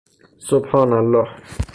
[0.47, 1.25] سبحان الله!